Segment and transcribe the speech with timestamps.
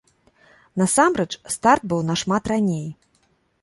[0.83, 1.29] Насамрэч,
[1.59, 2.87] старт быў нашмат раней!